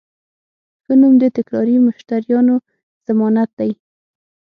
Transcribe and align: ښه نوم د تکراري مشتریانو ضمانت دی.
ښه 0.83 0.93
نوم 0.99 1.13
د 1.19 1.23
تکراري 1.37 1.75
مشتریانو 1.87 2.55
ضمانت 3.07 3.49
دی. 3.59 3.71